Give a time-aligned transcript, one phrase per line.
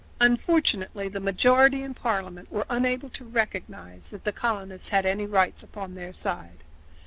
[0.19, 5.61] Unfortunately the majority in Parliament were unable to recognize that the colonists had any rights
[5.61, 6.63] upon their side.